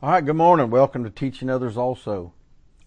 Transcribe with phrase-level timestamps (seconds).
[0.00, 0.70] All right, good morning.
[0.70, 2.32] Welcome to Teaching Others Also.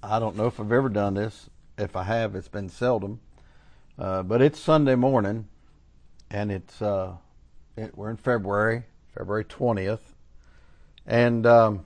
[0.02, 1.50] I don't know if I've ever done this.
[1.78, 3.20] If I have, it's been seldom.
[4.00, 5.50] Uh, but it's Sunday morning,
[6.30, 7.16] and it's uh,
[7.76, 10.00] it, we're in February, February 20th.
[11.06, 11.84] And um,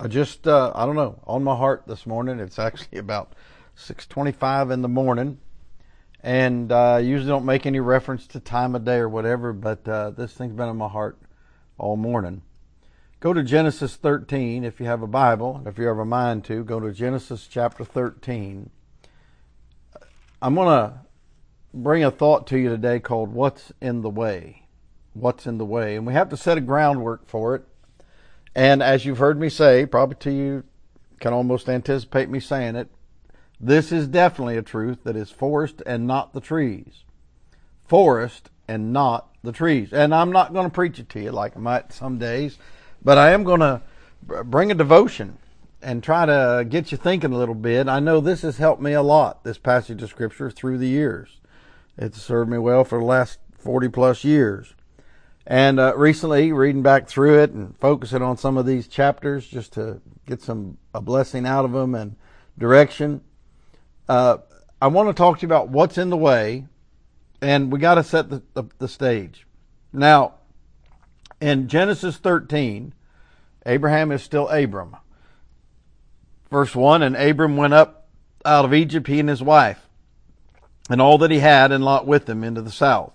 [0.00, 3.34] I just, uh, I don't know, on my heart this morning, it's actually about
[3.76, 5.38] 6.25 in the morning.
[6.24, 9.86] And uh, I usually don't make any reference to time of day or whatever, but
[9.86, 11.18] uh, this thing's been on my heart
[11.78, 12.42] all morning.
[13.20, 16.42] Go to Genesis 13 if you have a Bible, and if you have a mind
[16.46, 18.70] to, go to Genesis chapter 13.
[20.40, 21.00] I'm going to
[21.74, 24.62] bring a thought to you today called What's in the Way?
[25.12, 25.96] What's in the Way?
[25.96, 27.64] And we have to set a groundwork for it.
[28.54, 30.64] And as you've heard me say, probably to you
[31.20, 32.88] can almost anticipate me saying it,
[33.60, 37.04] this is definitely a truth that is forest and not the trees.
[37.86, 39.92] Forest and not the trees.
[39.92, 42.56] And I'm not going to preach it to you like I might some days.
[43.02, 43.82] But I am going to
[44.44, 45.38] bring a devotion
[45.82, 47.88] and try to get you thinking a little bit.
[47.88, 51.40] I know this has helped me a lot, this passage of Scripture, through the years.
[51.96, 54.74] It's served me well for the last 40 plus years.
[55.46, 59.72] And uh, recently, reading back through it and focusing on some of these chapters just
[59.72, 62.16] to get some a blessing out of them and
[62.58, 63.22] direction,
[64.08, 64.38] uh,
[64.80, 66.66] I want to talk to you about what's in the way,
[67.40, 69.46] and we got to set the, the, the stage.
[69.92, 70.34] Now,
[71.40, 72.92] in Genesis 13,
[73.66, 74.96] Abraham is still Abram.
[76.50, 78.08] Verse 1 And Abram went up
[78.44, 79.86] out of Egypt, he and his wife,
[80.88, 83.12] and all that he had, and Lot with him into the south.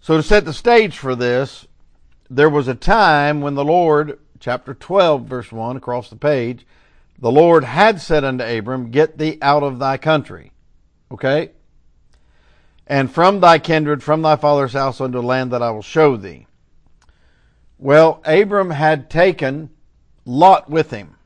[0.00, 1.66] So, to set the stage for this,
[2.28, 6.66] there was a time when the Lord, chapter 12, verse 1, across the page,
[7.18, 10.50] the Lord had said unto Abram, Get thee out of thy country.
[11.12, 11.52] Okay?
[12.86, 16.16] And from thy kindred, from thy father's house, unto the land that I will show
[16.16, 16.46] thee.
[17.82, 19.68] Well, Abram had taken
[20.24, 21.16] Lot with him.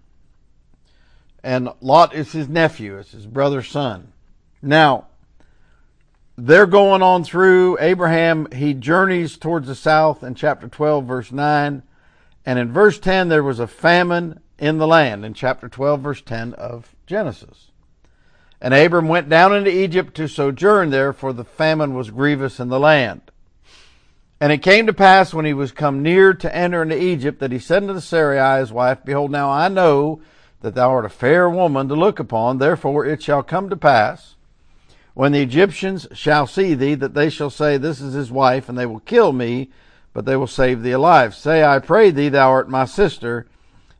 [1.44, 4.14] And Lot is his nephew, it's his brother's son.
[4.62, 5.08] Now,
[6.38, 11.82] they're going on through Abraham, he journeys towards the south in chapter 12, verse 9.
[12.46, 16.22] And in verse 10, there was a famine in the land, in chapter 12, verse
[16.22, 17.70] 10 of Genesis.
[18.62, 22.68] And Abram went down into Egypt to sojourn there, for the famine was grievous in
[22.68, 23.30] the land.
[24.40, 27.52] And it came to pass when he was come near to enter into Egypt that
[27.52, 30.20] he said unto Sarai his wife, Behold, now I know
[30.60, 34.36] that thou art a fair woman to look upon, therefore it shall come to pass
[35.14, 38.76] when the Egyptians shall see thee that they shall say, This is his wife, and
[38.76, 39.70] they will kill me,
[40.12, 41.34] but they will save thee alive.
[41.34, 43.46] Say, I pray thee, thou art my sister,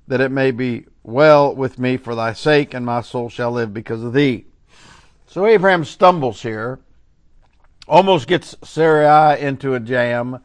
[0.09, 3.73] that it may be well with me for thy sake, and my soul shall live
[3.73, 4.45] because of thee.
[5.27, 6.81] So Abraham stumbles here
[7.87, 10.41] almost gets Sarai into a jam,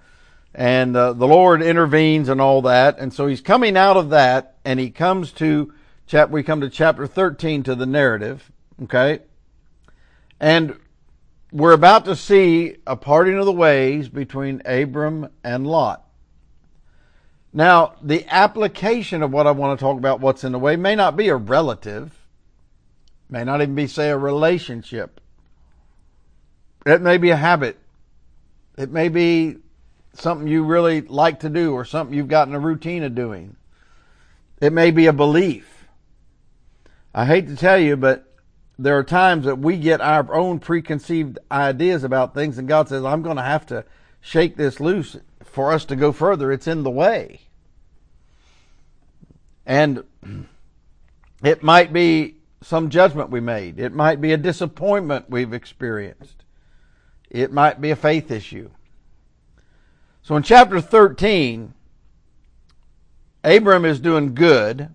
[0.54, 3.00] and uh, the Lord intervenes and all that.
[3.00, 5.74] And so he's coming out of that, and he comes to
[6.08, 6.30] chap.
[6.30, 8.52] We come to chapter thirteen to the narrative,
[8.84, 9.20] okay,
[10.40, 10.78] and
[11.54, 16.06] we're about to see a parting of the ways between Abram and Lot.
[17.54, 20.96] Now, the application of what I want to talk about, what's in the way, may
[20.96, 22.14] not be a relative,
[23.30, 25.21] may not even be, say, a relationship.
[26.86, 27.78] It may be a habit.
[28.78, 29.58] It may be
[30.14, 33.56] something you really like to do or something you've gotten a routine of doing.
[34.60, 35.88] It may be a belief.
[37.14, 38.32] I hate to tell you, but
[38.80, 43.04] there are times that we get our own preconceived ideas about things, and God says,
[43.04, 43.86] I'm going to have to
[44.22, 46.52] shake this loose for us to go further.
[46.52, 47.42] It's in the way.
[49.66, 50.04] And
[51.44, 56.41] it might be some judgment we made, it might be a disappointment we've experienced.
[57.32, 58.70] It might be a faith issue.
[60.22, 61.74] So in chapter 13,
[63.46, 64.90] Abram is doing good,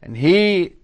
[0.00, 0.76] and he,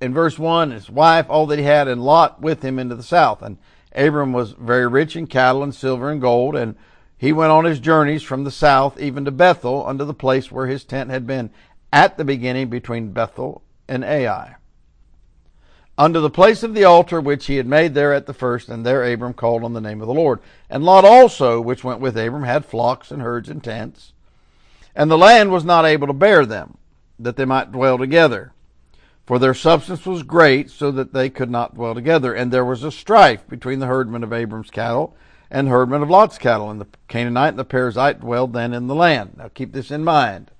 [0.00, 3.04] in verse 1, his wife, all that he had, and Lot with him into the
[3.04, 3.42] south.
[3.42, 3.58] And
[3.94, 6.74] Abram was very rich in cattle and silver and gold, and
[7.16, 10.66] he went on his journeys from the south even to Bethel, unto the place where
[10.66, 11.48] his tent had been
[11.92, 14.56] at the beginning between Bethel and Ai
[15.98, 18.84] unto the place of the altar which he had made there at the first, and
[18.84, 20.40] there Abram called on the name of the Lord.
[20.68, 24.12] And Lot also, which went with Abram, had flocks and herds and tents.
[24.94, 26.78] And the land was not able to bear them,
[27.18, 28.52] that they might dwell together.
[29.26, 32.34] For their substance was great, so that they could not dwell together.
[32.34, 35.14] And there was a strife between the herdmen of Abram's cattle
[35.50, 36.70] and herdmen of Lot's cattle.
[36.70, 39.36] And the Canaanite and the Perizzite dwelled then in the land.
[39.36, 40.50] Now keep this in mind.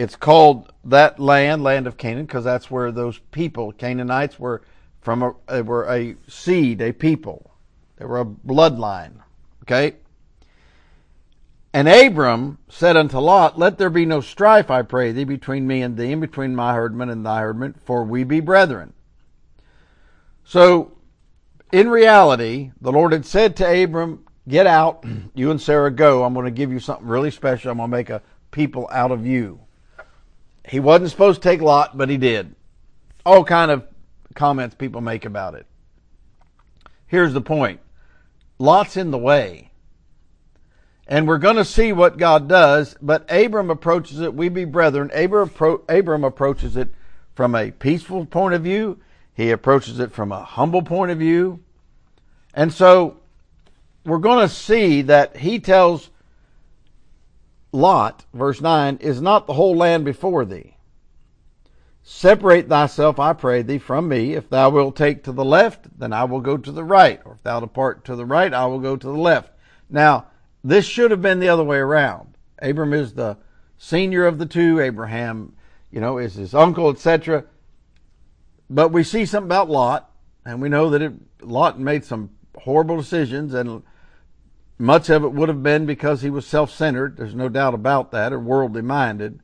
[0.00, 4.62] It's called that land, land of Canaan, because that's where those people, Canaanites, were
[5.02, 7.50] from a, they were a seed, a people.
[7.98, 9.16] They were a bloodline.
[9.64, 9.96] Okay?
[11.74, 15.82] And Abram said unto Lot, Let there be no strife, I pray thee, between me
[15.82, 18.94] and thee, and between my herdmen and thy herdmen, for we be brethren.
[20.44, 20.96] So,
[21.72, 25.04] in reality, the Lord had said to Abram, Get out,
[25.34, 26.24] you and Sarah go.
[26.24, 27.70] I'm going to give you something really special.
[27.70, 29.60] I'm going to make a people out of you.
[30.68, 32.54] He wasn't supposed to take Lot, but he did.
[33.24, 33.84] All kind of
[34.34, 35.66] comments people make about it.
[37.06, 37.80] Here's the point.
[38.58, 39.70] Lot's in the way.
[41.06, 45.10] And we're going to see what God does, but Abram approaches it, we be brethren.
[45.12, 45.50] Abram,
[45.88, 46.88] Abram approaches it
[47.34, 49.00] from a peaceful point of view.
[49.34, 51.64] He approaches it from a humble point of view.
[52.54, 53.16] And so
[54.04, 56.10] we're going to see that he tells
[57.72, 60.76] Lot, verse 9, is not the whole land before thee.
[62.02, 64.34] Separate thyself, I pray thee, from me.
[64.34, 67.20] If thou wilt take to the left, then I will go to the right.
[67.24, 69.52] Or if thou depart to the right, I will go to the left.
[69.88, 70.26] Now,
[70.64, 72.36] this should have been the other way around.
[72.60, 73.38] Abram is the
[73.78, 74.80] senior of the two.
[74.80, 75.54] Abraham,
[75.90, 77.44] you know, is his uncle, etc.
[78.68, 80.10] But we see something about Lot,
[80.44, 81.12] and we know that it,
[81.42, 83.82] Lot made some horrible decisions, and
[84.80, 87.16] much of it would have been because he was self centered.
[87.16, 89.40] There's no doubt about that, or worldly minded.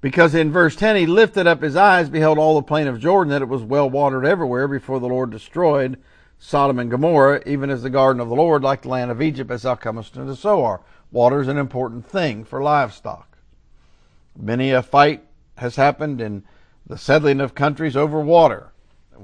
[0.00, 3.30] Because in verse 10, he lifted up his eyes, beheld all the plain of Jordan,
[3.30, 5.96] that it was well watered everywhere before the Lord destroyed
[6.38, 9.50] Sodom and Gomorrah, even as the garden of the Lord, like the land of Egypt,
[9.50, 10.80] as thou comest into Zoar.
[11.12, 13.38] Water is an important thing for livestock.
[14.36, 15.22] Many a fight
[15.58, 16.42] has happened in
[16.84, 18.72] the settling of countries over water,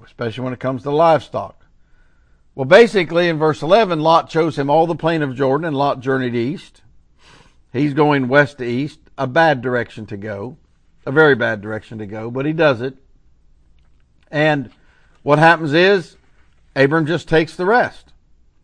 [0.04, 1.57] especially when it comes to livestock.
[2.58, 6.00] Well, basically, in verse 11, Lot chose him all the plain of Jordan, and Lot
[6.00, 6.82] journeyed east.
[7.72, 10.56] He's going west to east, a bad direction to go,
[11.06, 12.96] a very bad direction to go, but he does it.
[14.28, 14.72] And
[15.22, 16.16] what happens is,
[16.74, 18.12] Abram just takes the rest.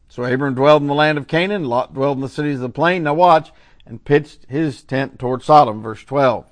[0.09, 2.69] So Abram dwelled in the land of Canaan, Lot dwelled in the cities of the
[2.71, 3.05] plain.
[3.05, 3.53] Now watch,
[3.87, 6.51] and pitched his tent toward Sodom, verse 12.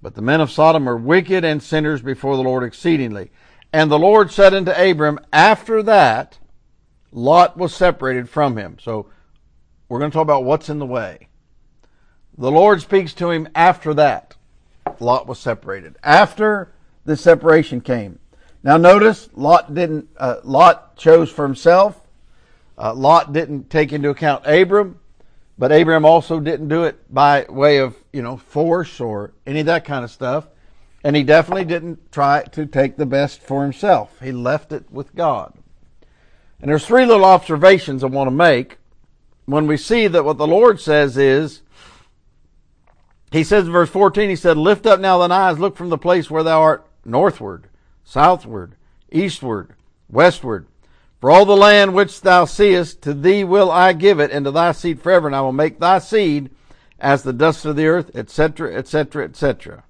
[0.00, 3.32] But the men of Sodom are wicked and sinners before the Lord exceedingly.
[3.72, 6.38] And the Lord said unto Abram, after that,
[7.12, 8.78] Lot was separated from him.
[8.80, 9.06] So
[9.88, 11.28] we're going to talk about what's in the way.
[12.36, 14.36] The Lord speaks to him after that.
[14.98, 15.96] Lot was separated.
[16.02, 16.72] After
[17.04, 18.18] the separation came.
[18.62, 22.00] Now notice, Lot didn't, uh, Lot chose for himself.
[22.78, 24.98] Uh, Lot didn't take into account Abram,
[25.58, 29.66] but Abram also didn't do it by way of, you know, force or any of
[29.66, 30.46] that kind of stuff.
[31.04, 34.18] And he definitely didn't try to take the best for himself.
[34.22, 35.52] He left it with God.
[36.62, 38.78] And there's three little observations I want to make
[39.46, 41.62] when we see that what the Lord says is,
[43.32, 45.98] He says in verse 14, He said, Lift up now thine eyes, look from the
[45.98, 47.66] place where thou art northward,
[48.04, 48.76] southward,
[49.10, 49.74] eastward,
[50.08, 50.68] westward.
[51.20, 54.52] For all the land which thou seest, to thee will I give it, and to
[54.52, 56.50] thy seed forever, and I will make thy seed
[57.00, 59.84] as the dust of the earth, etc., etc., etc.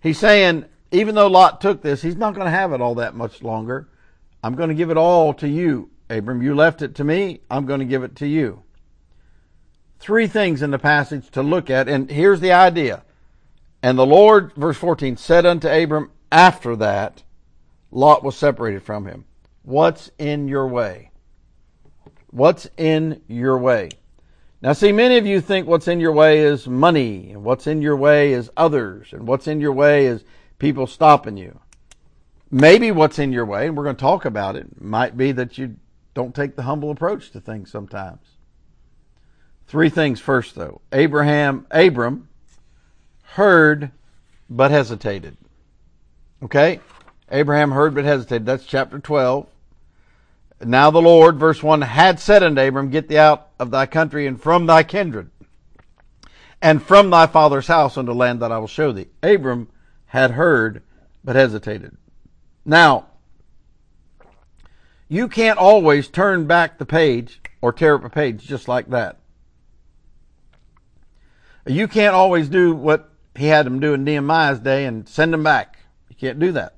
[0.00, 3.14] He's saying, even though Lot took this, he's not going to have it all that
[3.14, 3.88] much longer.
[4.42, 6.42] I'm going to give it all to you, Abram.
[6.42, 7.40] You left it to me.
[7.50, 8.62] I'm going to give it to you.
[9.98, 13.04] Three things in the passage to look at, and here's the idea.
[13.82, 17.22] And the Lord, verse 14, said unto Abram, after that,
[17.90, 19.26] Lot was separated from him.
[19.62, 21.10] What's in your way?
[22.30, 23.90] What's in your way?
[24.62, 27.82] Now, see, many of you think what's in your way is money, and what's in
[27.82, 30.24] your way is others, and what's in your way is
[30.58, 31.60] people stopping you
[32.50, 35.58] maybe what's in your way, and we're going to talk about it, might be that
[35.58, 35.76] you
[36.14, 38.36] don't take the humble approach to things sometimes.
[39.66, 40.80] Three things first, though.
[40.92, 42.28] Abraham, Abram
[43.22, 43.92] heard
[44.48, 45.36] but hesitated.
[46.42, 46.80] Okay?
[47.30, 48.46] Abraham heard but hesitated.
[48.46, 49.46] That's chapter 12.
[50.62, 54.26] Now the Lord, verse 1, had said unto Abram, Get thee out of thy country
[54.26, 55.30] and from thy kindred,
[56.60, 59.06] and from thy father's house unto land that I will show thee.
[59.22, 59.68] Abram
[60.06, 60.82] had heard
[61.24, 61.96] but hesitated.
[62.70, 63.06] Now,
[65.08, 69.18] you can't always turn back the page or tear up a page just like that.
[71.66, 75.42] You can't always do what he had them do in Nehemiah's day and send them
[75.42, 75.80] back.
[76.10, 76.76] You can't do that.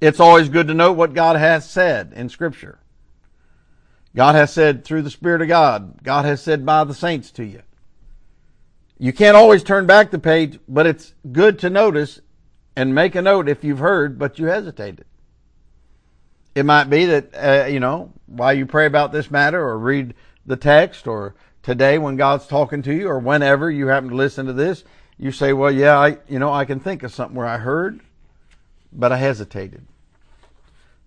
[0.00, 2.80] It's always good to know what God has said in Scripture.
[4.16, 6.02] God has said through the Spirit of God.
[6.02, 7.62] God has said by the saints to you.
[8.98, 12.20] You can't always turn back the page, but it's good to notice
[12.76, 15.04] and make a note if you've heard, but you hesitated.
[16.54, 20.14] It might be that, uh, you know, while you pray about this matter or read
[20.46, 24.46] the text or today when God's talking to you or whenever you happen to listen
[24.46, 24.84] to this,
[25.18, 28.00] you say, well, yeah, I, you know, I can think of something where I heard,
[28.92, 29.84] but I hesitated.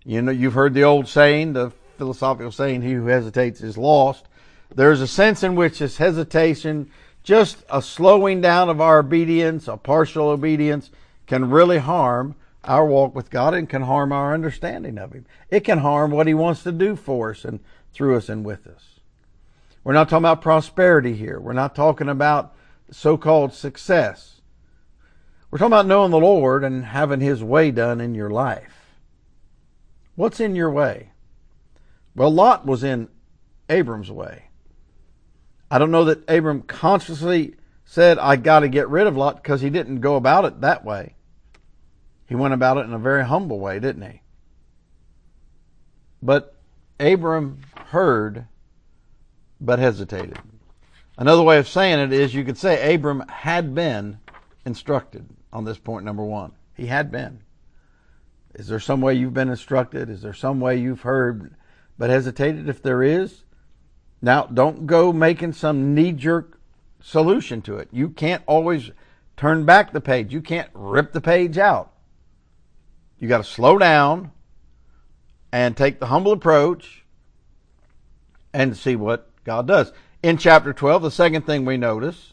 [0.04, 4.26] You know, you've heard the old saying, the philosophical saying, he who hesitates is lost.
[4.74, 6.90] there's a sense in which this hesitation,
[7.22, 10.90] just a slowing down of our obedience, a partial obedience,
[11.28, 15.26] can really harm our walk with God and can harm our understanding of Him.
[15.50, 17.60] It can harm what He wants to do for us and
[17.92, 18.98] through us and with us.
[19.84, 21.38] We're not talking about prosperity here.
[21.38, 22.54] We're not talking about
[22.90, 24.40] so called success.
[25.50, 28.96] We're talking about knowing the Lord and having His way done in your life.
[30.16, 31.12] What's in your way?
[32.16, 33.08] Well, Lot was in
[33.68, 34.46] Abram's way.
[35.70, 37.54] I don't know that Abram consciously
[37.84, 40.84] said, I got to get rid of Lot because he didn't go about it that
[40.84, 41.14] way.
[42.28, 44.20] He went about it in a very humble way, didn't he?
[46.22, 46.54] But
[47.00, 48.46] Abram heard
[49.60, 50.38] but hesitated.
[51.16, 54.18] Another way of saying it is you could say Abram had been
[54.66, 56.52] instructed on this point number one.
[56.74, 57.40] He had been.
[58.54, 60.10] Is there some way you've been instructed?
[60.10, 61.54] Is there some way you've heard
[61.98, 62.68] but hesitated?
[62.68, 63.44] If there is,
[64.20, 66.60] now don't go making some knee jerk
[67.00, 67.88] solution to it.
[67.90, 68.90] You can't always
[69.36, 70.32] turn back the page.
[70.32, 71.92] You can't rip the page out.
[73.18, 74.32] You got to slow down
[75.52, 77.04] and take the humble approach
[78.52, 79.92] and see what God does.
[80.22, 82.32] In chapter 12, the second thing we notice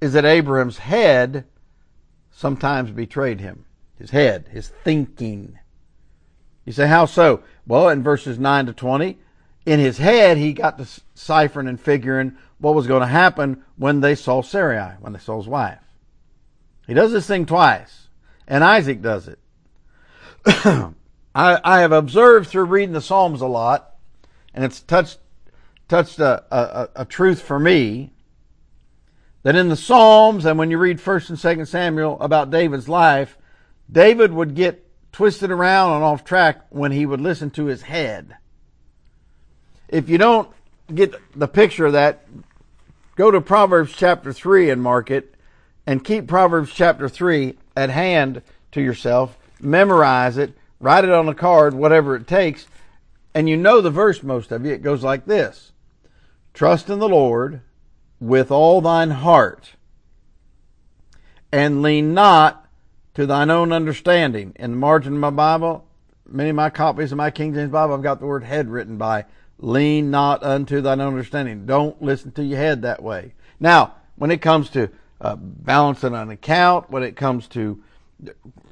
[0.00, 1.44] is that Abraham's head
[2.30, 3.64] sometimes betrayed him.
[3.98, 5.58] His head, his thinking.
[6.64, 7.42] You say, how so?
[7.66, 9.18] Well, in verses 9 to 20,
[9.66, 14.00] in his head, he got to ciphering and figuring what was going to happen when
[14.00, 15.78] they saw Sarai, when they saw his wife.
[16.86, 18.08] He does this thing twice,
[18.48, 19.38] and Isaac does it.
[20.44, 20.92] I,
[21.34, 23.94] I have observed through reading the Psalms a lot,
[24.54, 25.18] and it's touched
[25.88, 28.12] touched a, a, a truth for me
[29.42, 33.36] that in the Psalms and when you read First and Second Samuel about David's life,
[33.90, 38.36] David would get twisted around and off track when he would listen to his head.
[39.88, 40.48] If you don't
[40.94, 42.26] get the picture of that,
[43.16, 45.34] go to Proverbs chapter 3 and mark it,
[45.86, 49.36] and keep Proverbs chapter 3 at hand to yourself.
[49.62, 52.66] Memorize it, write it on a card, whatever it takes,
[53.34, 54.72] and you know the verse, most of you.
[54.72, 55.72] It goes like this
[56.52, 57.62] Trust in the Lord
[58.20, 59.72] with all thine heart,
[61.50, 62.66] and lean not
[63.14, 64.52] to thine own understanding.
[64.56, 65.86] In the margin of my Bible,
[66.28, 68.96] many of my copies of my King James Bible, I've got the word head written
[68.96, 69.24] by.
[69.58, 71.66] Lean not unto thine understanding.
[71.66, 73.34] Don't listen to your head that way.
[73.60, 74.90] Now, when it comes to
[75.20, 77.82] uh, balancing an account, when it comes to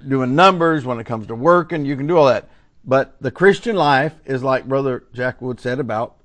[0.09, 2.49] doing numbers, when it comes to working, you can do all that.
[2.85, 6.17] But the Christian life is like Brother Jack Wood said about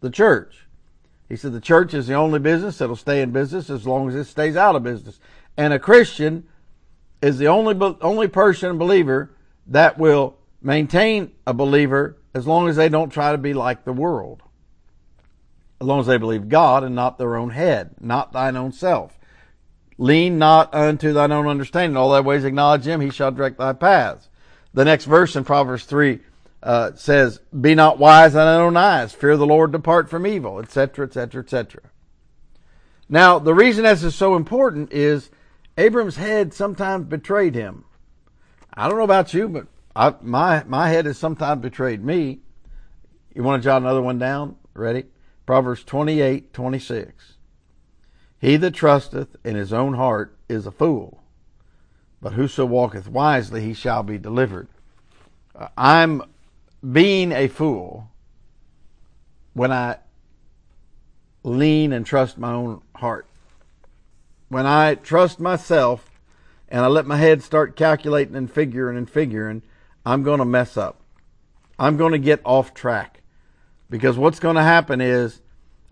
[0.00, 0.66] the church.
[1.28, 4.14] He said the church is the only business that'll stay in business as long as
[4.14, 5.18] it stays out of business.
[5.56, 6.44] And a Christian
[7.22, 9.30] is the only only person believer
[9.68, 13.92] that will maintain a believer as long as they don't try to be like the
[13.92, 14.42] world.
[15.80, 19.18] As long as they believe God and not their own head, not thine own self.
[20.02, 21.96] Lean not unto thine own understanding.
[21.96, 24.28] All thy ways acknowledge him, he shall direct thy paths.
[24.74, 26.18] The next verse in Proverbs 3
[26.60, 30.58] uh, says, Be not wise in thine own eyes, fear the Lord, depart from evil,
[30.58, 31.82] etc., etc., etc.
[33.08, 35.30] Now, the reason this is so important is
[35.78, 37.84] Abram's head sometimes betrayed him.
[38.74, 42.40] I don't know about you, but I, my my head has sometimes betrayed me.
[43.32, 44.56] You want to jot another one down?
[44.74, 45.04] Ready?
[45.46, 47.34] Proverbs twenty eight twenty six.
[48.42, 51.22] He that trusteth in his own heart is a fool,
[52.20, 54.66] but whoso walketh wisely, he shall be delivered.
[55.78, 56.24] I'm
[56.90, 58.08] being a fool
[59.54, 59.98] when I
[61.44, 63.28] lean and trust my own heart.
[64.48, 66.10] When I trust myself
[66.68, 69.62] and I let my head start calculating and figuring and figuring,
[70.04, 71.00] I'm going to mess up.
[71.78, 73.22] I'm going to get off track.
[73.88, 75.42] Because what's going to happen is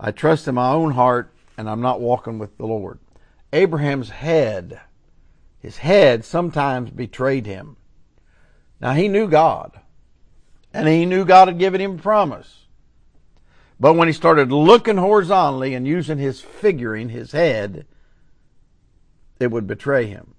[0.01, 2.99] I trust in my own heart and I'm not walking with the Lord.
[3.53, 4.81] Abraham's head,
[5.59, 7.77] his head sometimes betrayed him.
[8.81, 9.79] Now he knew God
[10.73, 12.65] and he knew God had given him a promise.
[13.79, 17.87] But when he started looking horizontally and using his figuring, his head,
[19.39, 20.35] it would betray him.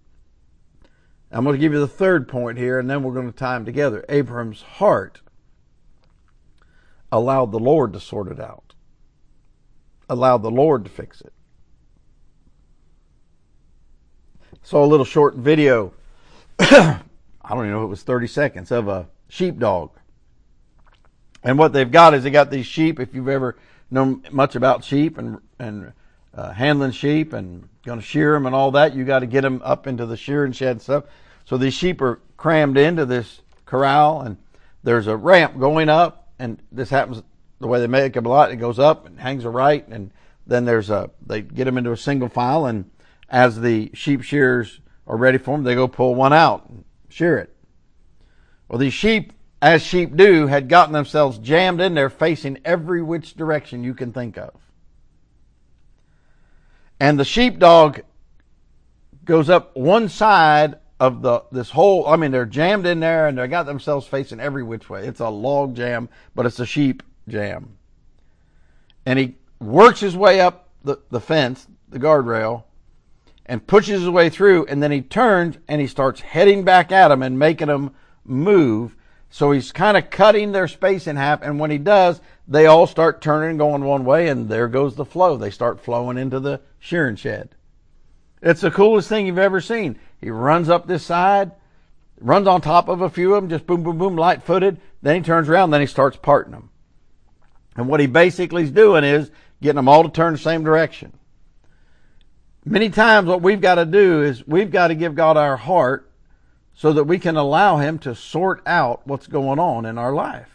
[1.31, 3.53] I'm going to give you the third point here, and then we're going to tie
[3.53, 4.03] them together.
[4.09, 5.21] Abraham's heart
[7.11, 8.70] allowed the Lord to sort it out,
[10.11, 11.33] allowed the Lord to fix it.
[14.63, 15.93] Saw a little short video,
[16.59, 16.99] I
[17.49, 19.91] don't even know if it was 30 seconds, of a sheepdog
[21.43, 22.99] and what they've got is they got these sheep.
[22.99, 23.57] If you've ever
[23.89, 25.93] known much about sheep and and
[26.33, 29.41] uh, handling sheep and going to shear them and all that, you got to get
[29.41, 31.05] them up into the shearing shed and stuff.
[31.45, 34.37] So these sheep are crammed into this corral, and
[34.83, 37.23] there's a ramp going up, and this happens
[37.61, 38.51] the way they make a lot.
[38.51, 40.11] It goes up and hangs a right, and
[40.45, 42.89] then there's a they get them into a single file, and
[43.29, 47.37] as the sheep shearers are ready for them, they go pull one out and shear
[47.37, 47.55] it.
[48.67, 53.35] Well, these sheep, as sheep do, had gotten themselves jammed in there, facing every which
[53.35, 54.53] direction you can think of.
[56.99, 58.01] And the sheepdog
[59.25, 63.35] goes up one side of the this whole I mean they're jammed in there and
[63.35, 65.07] they got themselves facing every which way.
[65.07, 67.77] It's a log jam, but it's a sheep jam.
[69.05, 72.63] And he works his way up the, the fence, the guardrail,
[73.45, 77.09] and pushes his way through, and then he turns and he starts heading back at
[77.09, 78.95] them and making them move.
[79.29, 82.87] So he's kind of cutting their space in half, and when he does, they all
[82.87, 85.37] start turning and going one way, and there goes the flow.
[85.37, 87.55] They start flowing into the shearing shed.
[88.41, 89.99] It's the coolest thing you've ever seen.
[90.19, 91.51] He runs up this side,
[92.19, 94.81] runs on top of a few of them, just boom, boom, boom, light footed.
[95.01, 96.70] Then he turns around, then he starts parting them.
[97.75, 101.13] And what he basically is doing is getting them all to turn the same direction.
[102.65, 106.11] Many times what we've got to do is we've got to give God our heart
[106.75, 110.49] so that we can allow him to sort out what's going on in our life.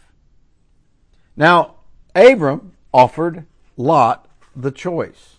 [1.35, 1.75] Now,
[2.15, 3.45] Abram offered
[3.75, 5.35] Lot the choice.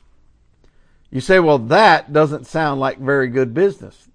[1.11, 4.09] You say, well, that doesn't sound like very good business.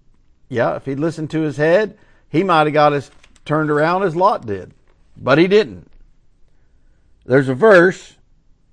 [0.48, 1.98] Yeah, if he'd listened to his head,
[2.29, 3.10] he might have got as
[3.46, 4.74] turned around as Lot did.
[5.17, 5.89] But he didn't.
[7.25, 8.18] There's a verse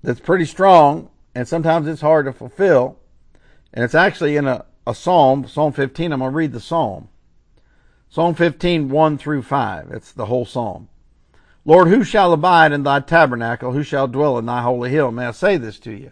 [0.03, 2.97] that's pretty strong, and sometimes it's hard to fulfill.
[3.73, 6.11] And it's actually in a, a psalm, Psalm 15.
[6.11, 7.07] I'm going to read the psalm.
[8.09, 9.91] Psalm 15, 1 through 5.
[9.91, 10.89] It's the whole psalm.
[11.63, 13.71] Lord, who shall abide in thy tabernacle?
[13.71, 15.11] Who shall dwell in thy holy hill?
[15.11, 16.11] May I say this to you?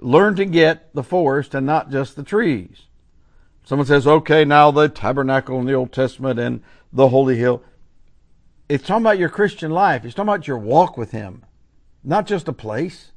[0.00, 2.82] Learn to get the forest and not just the trees.
[3.64, 6.62] Someone says, okay, now the tabernacle in the Old Testament and
[6.92, 7.62] the holy hill.
[8.74, 10.04] It's talking about your Christian life.
[10.04, 11.44] It's talking about your walk with Him,
[12.02, 13.12] not just a place.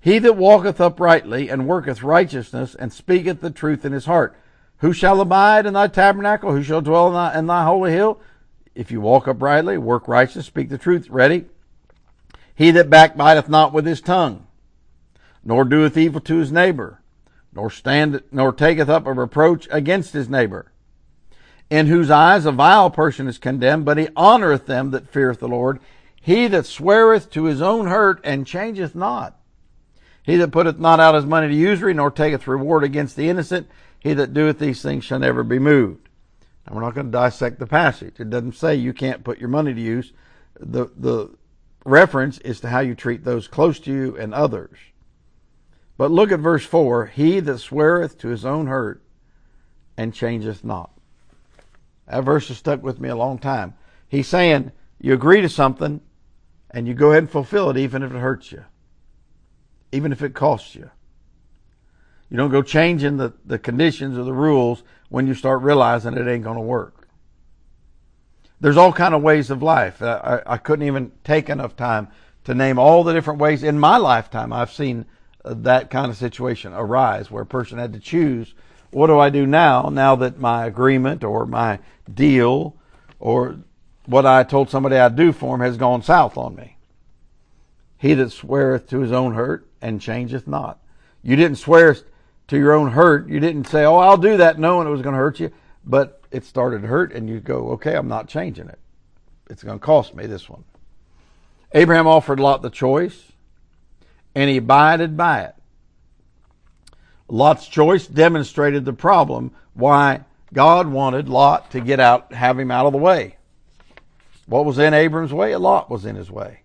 [0.00, 4.34] He that walketh uprightly and worketh righteousness and speaketh the truth in his heart.
[4.78, 6.52] Who shall abide in thy tabernacle?
[6.52, 8.18] Who shall dwell in thy, in thy holy hill?
[8.74, 11.10] If you walk uprightly, work righteous, speak the truth.
[11.10, 11.44] Ready?
[12.54, 14.46] He that backbiteth not with his tongue,
[15.44, 17.02] nor doeth evil to his neighbor,
[17.52, 20.72] nor stand, nor taketh up a reproach against his neighbor,
[21.70, 25.48] in whose eyes a vile person is condemned, but he honoreth them that feareth the
[25.48, 25.80] Lord.
[26.20, 29.38] He that sweareth to his own hurt and changeth not.
[30.22, 33.68] He that putteth not out his money to usury, nor taketh reward against the innocent,
[33.98, 36.08] he that doeth these things shall never be moved.
[36.66, 38.18] Now we're not going to dissect the passage.
[38.18, 40.12] It doesn't say you can't put your money to use.
[40.58, 41.30] The the
[41.84, 44.78] reference is to how you treat those close to you and others.
[45.96, 49.02] But look at verse 4 He that sweareth to his own hurt
[49.96, 50.90] and changeth not.
[52.08, 53.74] That verse has stuck with me a long time.
[54.08, 56.00] He's saying you agree to something
[56.70, 58.64] and you go ahead and fulfill it even if it hurts you,
[59.92, 60.90] even if it costs you.
[62.30, 66.26] You don't go changing the, the conditions or the rules when you start realizing it
[66.26, 67.08] ain't going to work.
[68.60, 70.02] There's all kind of ways of life.
[70.02, 72.08] I, I couldn't even take enough time
[72.44, 75.04] to name all the different ways in my lifetime I've seen
[75.44, 78.54] uh, that kind of situation arise where a person had to choose
[78.96, 81.80] what do I do now, now that my agreement or my
[82.10, 82.74] deal
[83.18, 83.58] or
[84.06, 86.78] what I told somebody I'd do for him has gone south on me.
[87.98, 90.78] He that sweareth to his own hurt and changeth not.
[91.22, 91.94] You didn't swear
[92.48, 93.28] to your own hurt.
[93.28, 95.52] You didn't say, oh, I'll do that knowing it was going to hurt you,
[95.84, 98.78] but it started to hurt and you go, okay, I'm not changing it.
[99.50, 100.64] It's going to cost me this one.
[101.74, 103.32] Abraham offered Lot the choice
[104.34, 105.55] and he abided by it.
[107.28, 112.86] Lot's choice demonstrated the problem why God wanted Lot to get out, have him out
[112.86, 113.36] of the way.
[114.46, 115.54] What was in Abram's way?
[115.56, 116.60] Lot was in his way.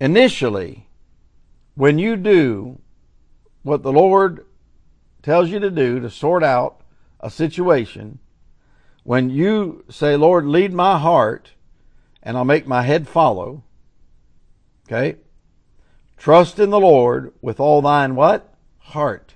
[0.00, 0.88] Initially,
[1.74, 2.80] when you do
[3.62, 4.44] what the Lord
[5.22, 6.80] tells you to do to sort out
[7.20, 8.18] a situation,
[9.04, 11.52] when you say, Lord, lead my heart
[12.22, 13.62] and I'll make my head follow,
[14.86, 15.16] okay?
[16.16, 18.54] Trust in the Lord with all thine what?
[18.78, 19.34] Heart.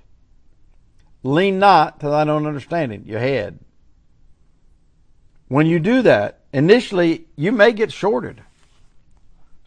[1.23, 3.59] Lean not to thine own understanding, your head.
[5.47, 8.41] When you do that, initially you may get shorted.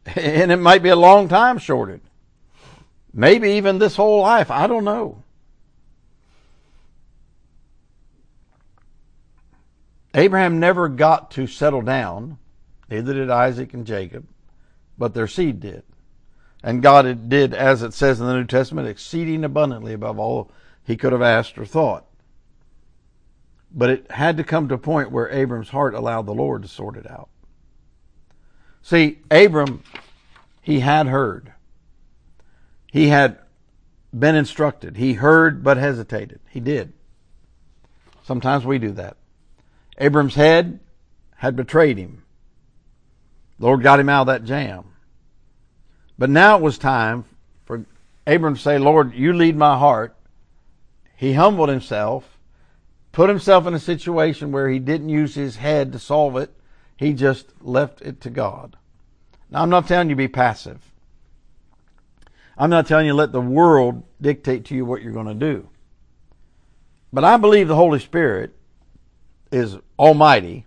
[0.16, 2.00] And it might be a long time shorted.
[3.14, 4.50] Maybe even this whole life.
[4.50, 5.22] I don't know.
[10.14, 12.38] Abraham never got to settle down,
[12.90, 14.26] neither did Isaac and Jacob,
[14.98, 15.84] but their seed did.
[16.62, 20.50] And God did, as it says in the New Testament, exceeding abundantly above all
[20.84, 22.06] he could have asked or thought.
[23.74, 26.68] But it had to come to a point where Abram's heart allowed the Lord to
[26.68, 27.28] sort it out.
[28.82, 29.82] See, Abram,
[30.60, 31.52] he had heard.
[32.90, 33.38] He had
[34.16, 34.96] been instructed.
[34.96, 36.40] He heard but hesitated.
[36.50, 36.92] He did.
[38.22, 39.16] Sometimes we do that.
[39.98, 40.80] Abram's head
[41.36, 42.24] had betrayed him.
[43.58, 44.84] The Lord got him out of that jam.
[46.22, 47.24] But now it was time
[47.64, 47.84] for
[48.28, 50.14] Abram to say, Lord, you lead my heart.
[51.16, 52.38] He humbled himself,
[53.10, 56.54] put himself in a situation where he didn't use his head to solve it.
[56.96, 58.76] He just left it to God.
[59.50, 60.92] Now, I'm not telling you be passive.
[62.56, 65.70] I'm not telling you let the world dictate to you what you're going to do.
[67.12, 68.54] But I believe the Holy Spirit
[69.50, 70.66] is almighty,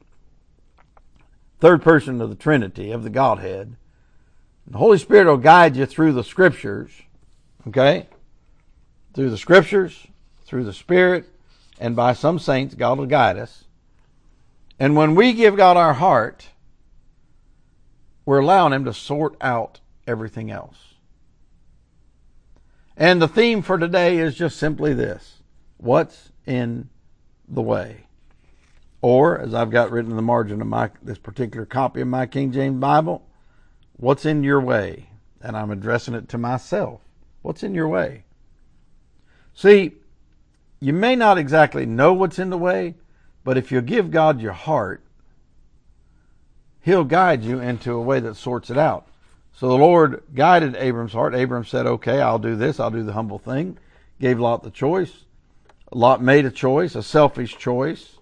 [1.61, 3.77] third person of the Trinity, of the Godhead.
[4.67, 6.91] The Holy Spirit will guide you through the scriptures,
[7.67, 8.07] okay?
[9.13, 10.07] Through the scriptures,
[10.45, 11.29] through the Spirit,
[11.79, 13.65] and by some saints, God will guide us.
[14.79, 16.49] And when we give God our heart,
[18.25, 20.95] we're allowing Him to sort out everything else.
[22.97, 25.41] And the theme for today is just simply this
[25.77, 26.89] What's in
[27.47, 28.07] the way?
[29.01, 32.25] Or, as I've got written in the margin of my this particular copy of my
[32.25, 33.21] King James Bible,
[33.97, 35.09] what's in your way?
[35.41, 37.01] And I'm addressing it to myself.
[37.41, 38.23] What's in your way?
[39.53, 39.93] See,
[40.79, 42.95] you may not exactly know what's in the way,
[43.43, 45.03] but if you give God your heart,
[46.81, 49.07] He'll guide you into a way that sorts it out.
[49.53, 51.33] So the Lord guided Abram's heart.
[51.33, 52.79] Abram said, Okay, I'll do this.
[52.79, 53.77] I'll do the humble thing.
[54.19, 55.25] Gave Lot the choice.
[55.91, 58.17] Lot made a choice, a selfish choice.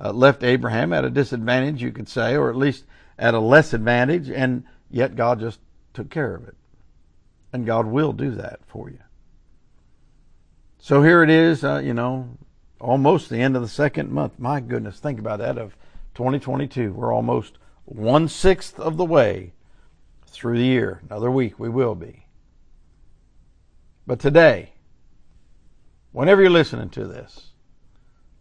[0.00, 2.84] Uh, left Abraham at a disadvantage, you could say, or at least
[3.18, 5.60] at a less advantage, and yet God just
[5.94, 6.54] took care of it.
[7.52, 8.98] And God will do that for you.
[10.78, 12.36] So here it is, uh, you know,
[12.80, 14.38] almost the end of the second month.
[14.38, 15.76] My goodness, think about that of
[16.14, 16.92] 2022.
[16.92, 19.52] We're almost one sixth of the way
[20.26, 21.00] through the year.
[21.08, 22.26] Another week we will be.
[24.06, 24.72] But today,
[26.12, 27.50] whenever you're listening to this,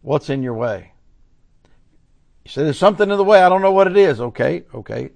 [0.02, 0.94] what's in your way?
[2.46, 4.22] You say there's something in the way, I don't know what it is.
[4.22, 5.10] Okay, okay.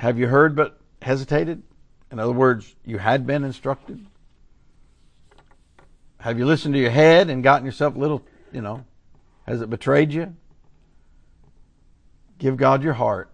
[0.00, 1.62] Have you heard but hesitated?
[2.10, 4.06] In other words, you had been instructed?
[6.20, 8.86] Have you listened to your head and gotten yourself a little, you know,
[9.46, 10.34] has it betrayed you?
[12.38, 13.30] Give God your heart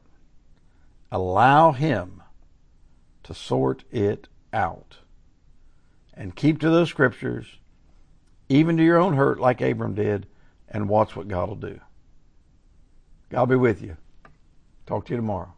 [1.13, 2.21] Allow Him
[3.23, 4.97] to sort it out.
[6.15, 7.47] And keep to those scriptures,
[8.49, 10.27] even to your own hurt, like Abram did,
[10.69, 11.81] and watch what God will do.
[13.31, 13.97] God be with you.
[14.85, 15.53] Talk to you tomorrow.